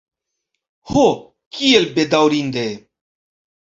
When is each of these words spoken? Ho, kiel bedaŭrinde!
Ho, 0.93 1.03
kiel 1.57 1.87
bedaŭrinde! 1.99 2.67